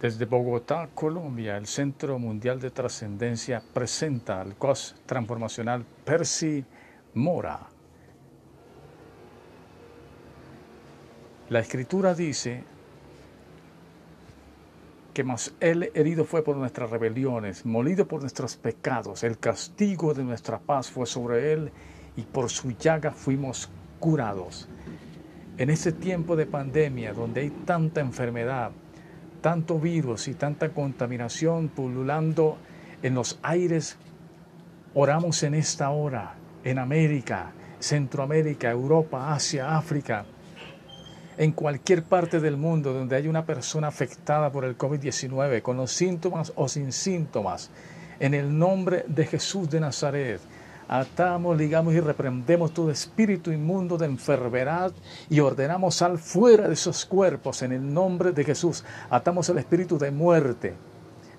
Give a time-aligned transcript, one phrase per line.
[0.00, 6.62] Desde Bogotá, Colombia, el Centro Mundial de Trascendencia presenta al coach transformacional Percy
[7.14, 7.66] Mora.
[11.48, 12.62] La escritura dice
[15.14, 20.24] que más él herido fue por nuestras rebeliones, molido por nuestros pecados, el castigo de
[20.24, 21.72] nuestra paz fue sobre él
[22.16, 24.68] y por su llaga fuimos curados.
[25.56, 28.72] En este tiempo de pandemia donde hay tanta enfermedad,
[29.46, 32.58] tanto virus y tanta contaminación pululando
[33.00, 33.96] en los aires,
[34.92, 36.34] oramos en esta hora,
[36.64, 40.24] en América, Centroamérica, Europa, Asia, África,
[41.38, 45.92] en cualquier parte del mundo donde hay una persona afectada por el COVID-19, con los
[45.92, 47.70] síntomas o sin síntomas,
[48.18, 50.40] en el nombre de Jesús de Nazaret,
[50.88, 54.92] atamos, ligamos y reprendemos todo espíritu inmundo de enfermedad
[55.28, 58.84] y ordenamos al fuera de esos cuerpos en el nombre de Jesús.
[59.10, 60.74] Atamos el espíritu de muerte.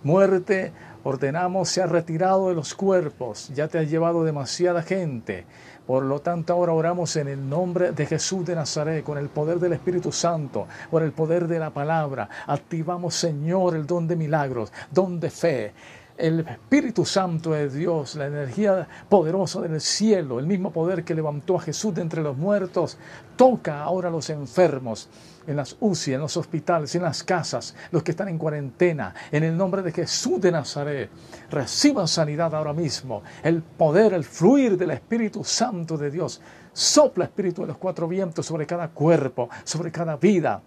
[0.04, 0.72] Muerte,
[1.04, 5.46] ordenamos, se ha retirado de los cuerpos, ya te ha llevado demasiada gente.
[5.88, 9.58] Por lo tanto, ahora oramos en el nombre de Jesús de Nazaret, con el poder
[9.58, 12.30] del Espíritu Santo, por el poder de la palabra.
[12.46, 15.74] Activamos, Señor, el don de milagros, don de fe
[16.18, 21.57] el Espíritu Santo de Dios, la energía poderosa del cielo, el mismo poder que levantó
[21.57, 22.98] a Jesús de entre los muertos,
[23.35, 25.09] toca ahora a los enfermos
[25.46, 29.43] en las UCI, en los hospitales, en las casas, los que están en cuarentena, en
[29.43, 31.09] el nombre de Jesús de Nazaret.
[31.49, 36.41] Reciban sanidad ahora mismo, el poder, el fluir del Espíritu Santo de Dios.
[36.74, 40.62] Sopla Espíritu de los cuatro vientos sobre cada cuerpo, sobre cada vida.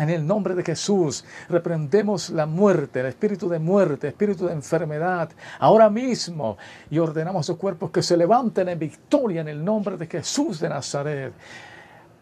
[0.00, 5.28] En el nombre de Jesús reprendemos la muerte, el espíritu de muerte, espíritu de enfermedad,
[5.58, 6.56] ahora mismo
[6.90, 10.58] y ordenamos a sus cuerpos que se levanten en victoria en el nombre de Jesús
[10.58, 11.34] de Nazaret.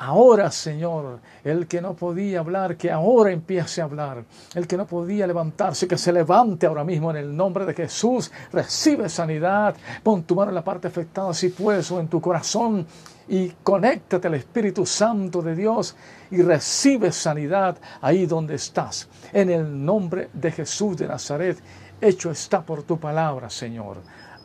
[0.01, 4.25] Ahora, Señor, el que no podía hablar, que ahora empiece a hablar.
[4.55, 8.31] El que no podía levantarse, que se levante ahora mismo en el nombre de Jesús.
[8.53, 9.75] Recibe sanidad.
[10.05, 12.87] Pon tu mano en la parte afectada si puedes o en tu corazón
[13.29, 15.95] y conéctate al Espíritu Santo de Dios
[16.31, 19.09] y recibe sanidad ahí donde estás.
[19.33, 21.59] En el nombre de Jesús de Nazaret,
[22.01, 23.99] hecho está por tu palabra, Señor.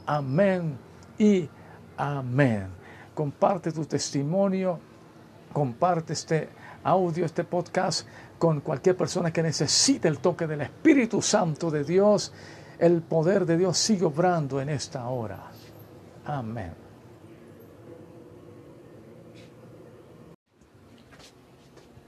[0.05, 0.77] Amén
[1.17, 1.47] y
[1.95, 2.67] amén.
[3.13, 4.79] Comparte tu testimonio,
[5.53, 6.49] comparte este
[6.83, 12.33] audio, este podcast con cualquier persona que necesite el toque del Espíritu Santo de Dios.
[12.77, 15.51] El poder de Dios sigue obrando en esta hora.
[16.25, 16.73] Amén.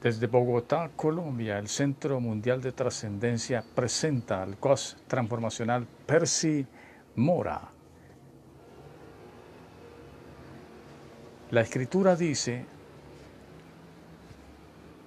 [0.02, 6.68] Desde Bogotá, Colombia, el Centro Mundial de Trascendencia presenta al coach transformacional Percy
[7.16, 7.72] Mora.
[11.50, 12.66] La escritura dice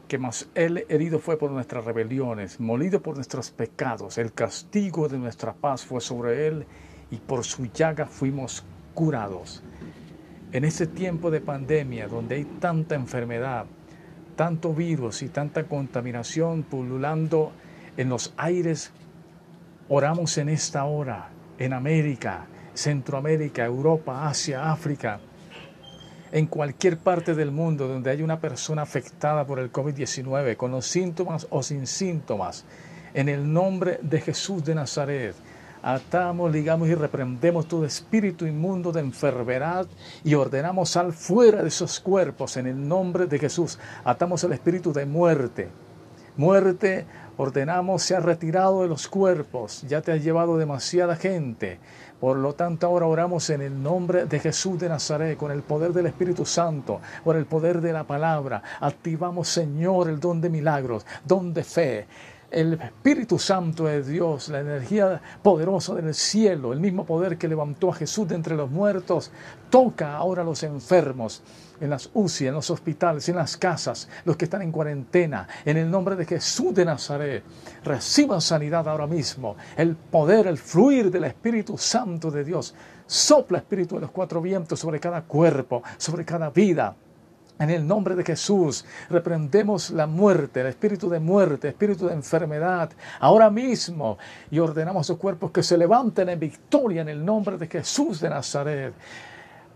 [0.09, 5.19] que más él herido fue por nuestras rebeliones, molido por nuestros pecados, el castigo de
[5.19, 6.67] nuestra paz fue sobre él
[7.11, 8.65] y por su llaga fuimos
[8.95, 9.63] curados.
[10.51, 13.67] En este tiempo de pandemia donde hay tanta enfermedad,
[14.35, 17.53] tanto virus y tanta contaminación pululando
[17.99, 18.93] en los aires,
[19.91, 25.21] oramos en esta hora, en América, Centroamérica, Europa, Asia, África,
[26.33, 30.87] en cualquier parte del mundo donde hay una persona afectada por el COVID-19, con los
[30.87, 32.65] síntomas o sin síntomas,
[33.15, 35.35] en el nombre de Jesús de Nazaret,
[35.83, 39.87] atamos, ligamos y reprendemos todo espíritu inmundo de enfermedad
[40.25, 43.79] y ordenamos al fuera de esos cuerpos en el nombre de Jesús.
[44.05, 45.69] Atamos el espíritu de muerte.
[46.39, 47.05] Muerte,
[47.37, 51.81] ordenamos, se ha retirado de los cuerpos, ya te ha llevado demasiada gente.
[52.21, 55.93] Por lo tanto, ahora oramos en el nombre de Jesús de Nazaret, con el poder
[55.93, 58.63] del Espíritu Santo, por el poder de la palabra.
[58.79, 62.07] Activamos, Señor, el don de milagros, don de fe
[62.51, 67.91] el Espíritu Santo de Dios, la energía poderosa del cielo, el mismo poder que levantó
[67.91, 69.31] a Jesús de entre los muertos,
[69.71, 71.43] toca ahora a los enfermos
[71.81, 75.77] en las UCI, en los hospitales, en las casas, los que están en cuarentena, en
[75.77, 77.45] el nombre de Jesús de Nazaret.
[77.85, 82.75] Reciban sanidad ahora mismo, el poder, el fluir del Espíritu Santo de Dios.
[83.07, 86.95] Sopla Espíritu de los cuatro vientos sobre cada cuerpo, sobre cada vida
[87.59, 92.91] en el nombre de Jesús reprendemos la muerte, el espíritu de muerte, espíritu de enfermedad,
[93.21, 94.19] ahora mismo
[94.51, 98.21] y ordenamos a sus cuerpos que se levanten en victoria en el nombre de Jesús
[98.21, 98.95] de Nazaret.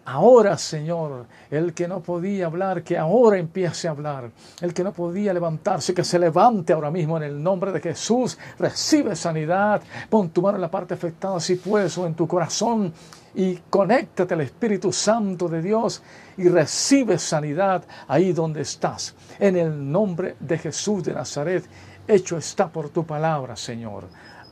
[0.05, 4.31] Ahora, Señor, el que no podía hablar, que ahora empiece a hablar.
[4.61, 8.37] El que no podía levantarse, que se levante ahora mismo en el nombre de Jesús.
[8.59, 9.81] Recibe sanidad.
[10.11, 12.93] Pon tu mano en la parte afectada si puedes o en tu corazón
[13.35, 16.03] y conéctate al Espíritu Santo de Dios
[16.37, 19.15] y recibe sanidad ahí donde estás.
[19.39, 21.65] En el nombre de Jesús de Nazaret,
[22.07, 24.09] Hecho está por tu palabra, Señor.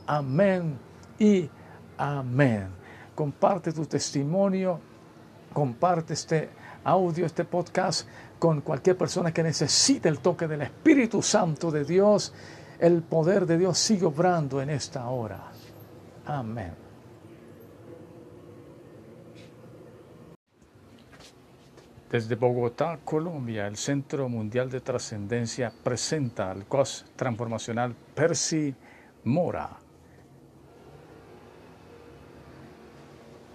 [0.07, 0.77] Amén
[1.19, 1.49] y
[1.97, 2.67] amén.
[3.13, 4.79] Comparte tu testimonio,
[5.53, 6.49] comparte este
[6.83, 8.07] audio, este podcast
[8.39, 12.33] con cualquier persona que necesite el toque del Espíritu Santo de Dios.
[12.79, 15.51] El poder de Dios sigue obrando en esta hora.
[16.25, 16.73] Amén.
[22.11, 28.75] Desde Bogotá, Colombia, el Centro Mundial de Trascendencia presenta al coach transformacional Percy
[29.23, 29.77] Mora.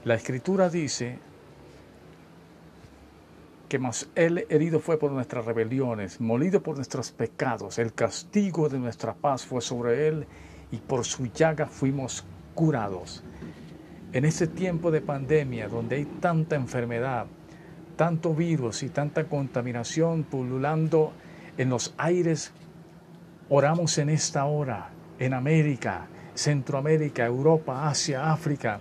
[0.04, 1.18] La escritura dice
[3.68, 8.78] que más él herido fue por nuestras rebeliones, molido por nuestros pecados, el castigo de
[8.78, 10.26] nuestra paz fue sobre él
[10.70, 12.24] y por su llaga fuimos
[12.54, 13.22] curados.
[14.12, 17.26] En este tiempo de pandemia donde hay tanta enfermedad,
[17.96, 21.12] tanto virus y tanta contaminación pululando
[21.58, 22.52] en los aires,
[23.48, 28.80] oramos en esta hora, en América, Centroamérica, Europa, Asia, África,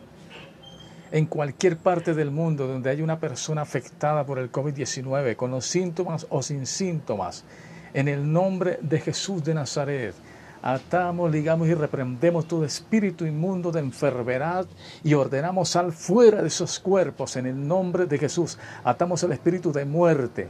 [1.15, 5.65] en cualquier parte del mundo donde hay una persona afectada por el COVID-19, con los
[5.65, 7.45] síntomas o sin síntomas,
[7.94, 10.13] en el nombre de Jesús de Nazaret,
[10.62, 14.65] atamos, ligamos y reprendemos todo espíritu inmundo de enfermedad
[15.06, 18.59] y ordenamos sal fuera de esos cuerpos en el nombre de Jesús.
[18.83, 20.50] Atamos el espíritu de muerte.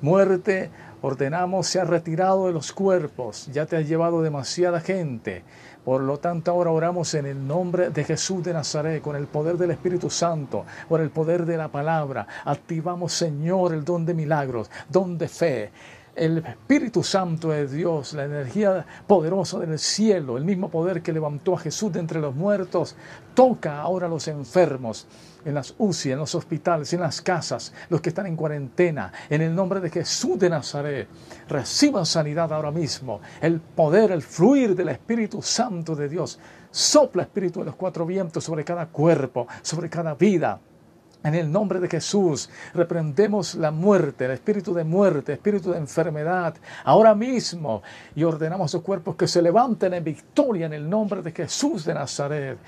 [0.00, 0.70] Muerte,
[1.02, 5.44] ordenamos, se ha retirado de los cuerpos, ya te ha llevado demasiada gente.
[5.84, 9.56] Por lo tanto, ahora oramos en el nombre de Jesús de Nazaret, con el poder
[9.56, 12.26] del Espíritu Santo, por el poder de la palabra.
[12.44, 15.70] Activamos, Señor, el don de milagros, don de fe
[16.14, 21.54] el Espíritu Santo de Dios, la energía poderosa del cielo, el mismo poder que levantó
[21.54, 22.96] a Jesús de entre los muertos,
[23.34, 25.06] toca ahora a los enfermos
[25.44, 29.42] en las UCI, en los hospitales, en las casas, los que están en cuarentena, en
[29.42, 31.08] el nombre de Jesús de Nazaret.
[31.48, 33.20] Reciban sanidad ahora mismo.
[33.40, 36.38] El poder, el fluir del Espíritu Santo de Dios.
[36.70, 40.60] Sopla Espíritu de los cuatro vientos sobre cada cuerpo, sobre cada vida
[41.22, 45.78] en el nombre de Jesús reprendemos la muerte, el espíritu de muerte, el espíritu de
[45.78, 47.82] enfermedad, ahora mismo,
[48.14, 51.84] y ordenamos a sus cuerpos que se levanten en victoria en el nombre de Jesús
[51.84, 52.58] de Nazaret.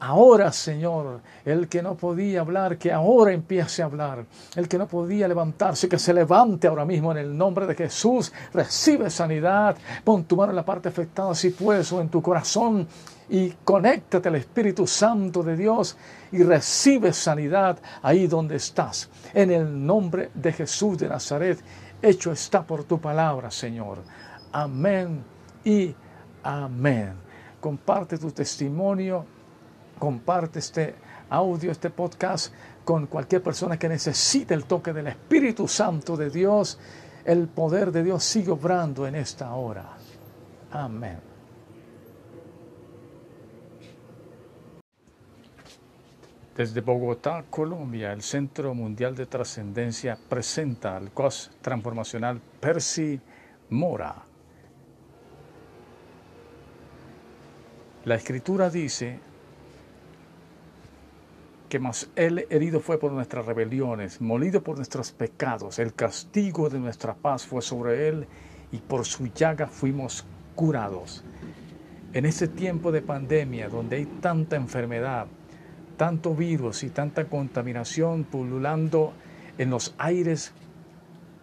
[0.00, 4.26] Ahora, Señor, el que no podía hablar, que ahora empiece a hablar.
[4.54, 8.30] El que no podía levantarse, que se levante ahora mismo en el nombre de Jesús.
[8.52, 9.76] Recibe sanidad.
[10.04, 12.86] Pon tu mano en la parte afectada si puedes o en tu corazón
[13.28, 15.96] y conéctate al Espíritu Santo de Dios
[16.32, 19.08] y recibe sanidad ahí donde estás.
[19.32, 21.58] En el nombre de Jesús de Nazaret,
[22.02, 23.98] hecho está por tu palabra, Señor.
[24.52, 25.24] Amén
[25.64, 25.94] y
[26.42, 27.14] amén.
[27.60, 29.24] Comparte tu testimonio,
[29.98, 30.94] comparte este
[31.30, 32.52] audio, este podcast
[32.84, 36.78] con cualquier persona que necesite el toque del Espíritu Santo de Dios.
[37.24, 39.96] El poder de Dios sigue obrando en esta hora.
[40.70, 41.33] Amén.
[46.56, 53.20] Desde Bogotá, Colombia, el Centro Mundial de Trascendencia presenta al coach transformacional Percy
[53.70, 54.22] Mora.
[58.04, 59.18] La escritura dice
[61.68, 66.78] que más él herido fue por nuestras rebeliones, molido por nuestros pecados, el castigo de
[66.78, 68.28] nuestra paz fue sobre él
[68.70, 70.24] y por su llaga fuimos
[70.54, 71.24] curados.
[72.12, 75.26] En este tiempo de pandemia donde hay tanta enfermedad,
[75.96, 79.12] tanto virus y tanta contaminación pululando
[79.58, 80.52] en los aires,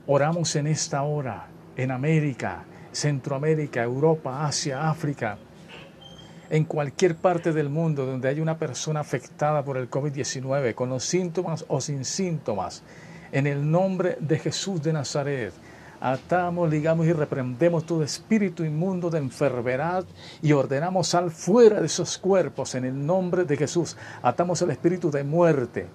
[0.07, 5.37] oramos en esta hora, en América, Centroamérica, Europa, Asia, África,
[6.49, 11.05] en cualquier parte del mundo donde hay una persona afectada por el COVID-19, con los
[11.05, 12.83] síntomas o sin síntomas,
[13.31, 15.53] en el nombre de Jesús de Nazaret,
[16.01, 20.03] atamos, ligamos y reprendemos todo espíritu inmundo de enfermedad
[20.41, 23.95] y ordenamos sal fuera de esos cuerpos en el nombre de Jesús.
[24.23, 25.87] Atamos el espíritu de muerte.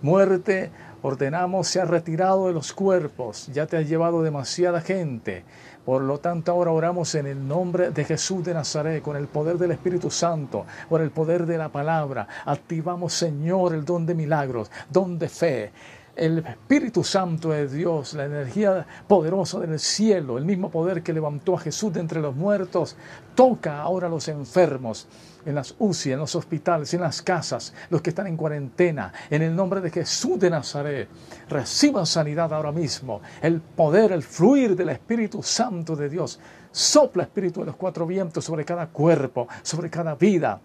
[0.00, 0.70] Muerte,
[1.02, 5.44] ordenamos, se ha retirado de los cuerpos, ya te ha llevado demasiada gente.
[5.84, 9.56] Por lo tanto, ahora oramos en el nombre de Jesús de Nazaret, con el poder
[9.56, 12.28] del Espíritu Santo, por el poder de la palabra.
[12.44, 15.72] Activamos, Señor, el don de milagros, don de fe
[16.18, 21.54] el Espíritu Santo de Dios, la energía poderosa del cielo, el mismo poder que levantó
[21.54, 22.96] a Jesús de entre los muertos,
[23.34, 25.06] toca ahora a los enfermos
[25.46, 29.42] en las UCI, en los hospitales, en las casas, los que están en cuarentena, en
[29.42, 31.08] el nombre de Jesús de Nazaret.
[31.48, 36.40] Reciban sanidad ahora mismo, el poder, el fluir del Espíritu Santo de Dios.
[36.70, 40.60] Sopla Espíritu de los cuatro vientos sobre cada cuerpo, sobre cada vida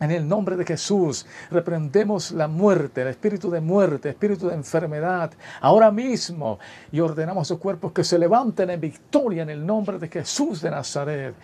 [0.00, 5.32] En el nombre de Jesús, reprendemos la muerte, el espíritu de muerte, espíritu de enfermedad,
[5.60, 6.58] ahora mismo,
[6.90, 10.60] y ordenamos a sus cuerpos que se levanten en victoria en el nombre de Jesús
[10.60, 11.34] de Nazaret.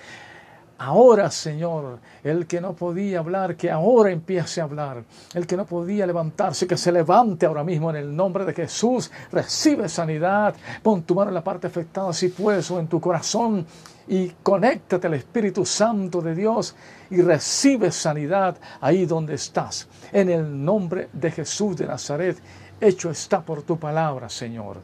[0.82, 5.04] Ahora, Señor, el que no podía hablar, que ahora empiece a hablar.
[5.34, 9.10] El que no podía levantarse, que se levante ahora mismo en el nombre de Jesús.
[9.30, 10.54] Recibe sanidad.
[10.82, 13.66] Pon tu mano en la parte afectada si puedes o en tu corazón
[14.08, 16.74] y conéctate al Espíritu Santo de Dios
[17.10, 19.86] y recibe sanidad ahí donde estás.
[20.12, 22.38] En el nombre de Jesús de Nazaret,
[22.80, 24.78] hecho está por tu palabra, Señor.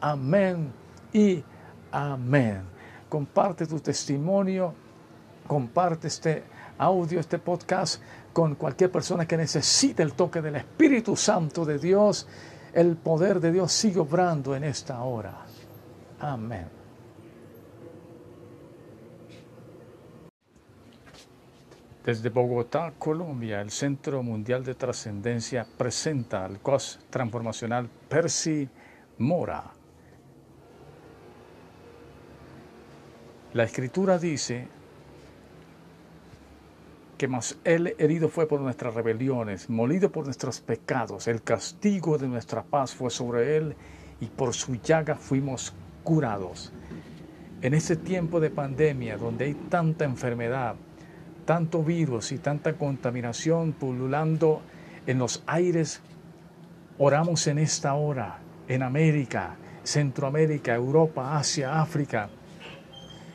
[0.00, 0.72] Amén
[1.12, 1.42] y
[1.90, 2.62] amén.
[3.08, 4.89] Comparte tu testimonio
[5.50, 6.44] comparte este
[6.78, 8.00] audio, este podcast
[8.32, 12.28] con cualquier persona que necesite el toque del Espíritu Santo de Dios.
[12.72, 15.44] El poder de Dios sigue obrando en esta hora.
[16.20, 16.68] Amén.
[22.04, 28.68] Desde Bogotá, Colombia, el Centro Mundial de Trascendencia presenta al coach transformacional Percy
[29.18, 29.64] Mora.
[33.52, 34.68] La escritura dice,
[37.20, 42.26] que más Él herido fue por nuestras rebeliones, molido por nuestros pecados, el castigo de
[42.26, 43.76] nuestra paz fue sobre Él
[44.20, 46.72] y por su llaga fuimos curados.
[47.60, 50.76] En este tiempo de pandemia, donde hay tanta enfermedad,
[51.44, 54.62] tanto virus y tanta contaminación pululando
[55.06, 56.00] en los aires,
[56.96, 62.30] oramos en esta hora, en América, Centroamérica, Europa, Asia, África,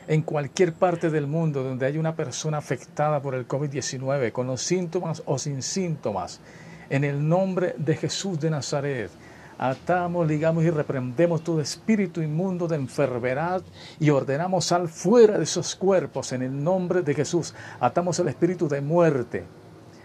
[0.08, 4.62] en cualquier parte del mundo donde haya una persona afectada por el COVID-19, con los
[4.62, 6.40] síntomas o sin síntomas,
[6.90, 9.10] en el nombre de Jesús de Nazaret,
[9.58, 13.62] atamos, ligamos y reprendemos todo espíritu inmundo de enfermedad
[13.98, 17.54] y ordenamos al fuera de esos cuerpos en el nombre de Jesús.
[17.80, 19.44] Atamos el espíritu de muerte.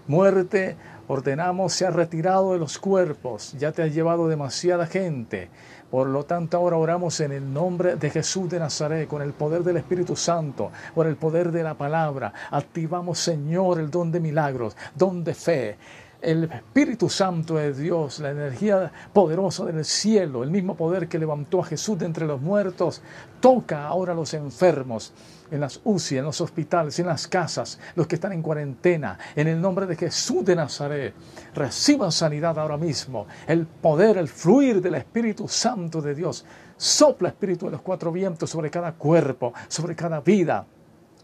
[0.07, 0.75] Muerte,
[1.07, 5.49] ordenamos, se ha retirado de los cuerpos, ya te ha llevado demasiada gente
[5.91, 9.61] por lo tanto, ahora oramos en el nombre de Jesús de Nazaret, con el poder
[9.61, 12.31] del Espíritu Santo, por el poder de la palabra.
[12.49, 15.77] Activamos, Señor, el don de milagros, don de fe.
[16.21, 21.61] El Espíritu Santo de Dios, la energía poderosa del cielo, el mismo poder que levantó
[21.61, 23.01] a Jesús de entre los muertos,
[23.39, 25.13] toca ahora a los enfermos
[25.49, 29.47] en las UCI, en los hospitales, en las casas, los que están en cuarentena, en
[29.47, 31.15] el nombre de Jesús de Nazaret.
[31.55, 33.25] Reciban sanidad ahora mismo.
[33.47, 36.45] El poder, el fluir del Espíritu Santo de Dios.
[36.77, 40.67] Sopla Espíritu de los cuatro vientos sobre cada cuerpo, sobre cada vida.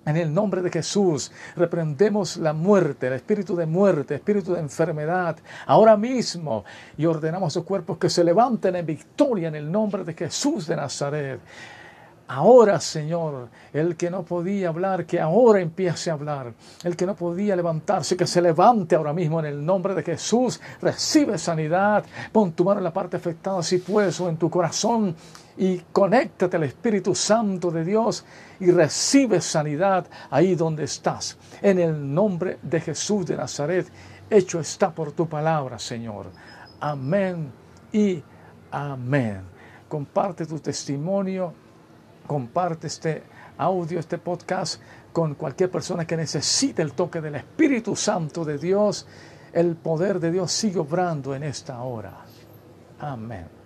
[0.08, 5.36] En el nombre de Jesús reprendemos la muerte, el espíritu de muerte, espíritu de enfermedad,
[5.66, 6.64] ahora mismo,
[6.98, 10.66] y ordenamos a sus cuerpos que se levanten en victoria en el nombre de Jesús
[10.66, 11.42] de Nazaret.
[12.30, 16.54] Ahora, Señor, el que no podía hablar, que ahora empiece a hablar.
[16.86, 20.62] El que no podía levantarse, que se levante ahora mismo en el nombre de Jesús.
[20.82, 22.06] Recibe sanidad.
[22.32, 25.16] Pon tu mano en la parte afectada si puedes o en tu corazón
[25.58, 28.26] y conéctate al Espíritu Santo de Dios
[28.60, 31.38] y recibe sanidad ahí donde estás.
[31.62, 33.88] En el nombre de Jesús de Nazaret,
[34.30, 36.28] hecho está por tu palabra, Señor.
[36.80, 37.52] Amén
[37.92, 38.22] y
[38.72, 39.42] amén.
[39.88, 41.54] Comparte tu testimonio
[42.28, 43.24] comparte este
[43.58, 49.08] audio, este podcast con cualquier persona que necesite el toque del Espíritu Santo de Dios.
[49.52, 52.26] El poder de Dios sigue obrando en esta hora.
[53.00, 53.57] Amén.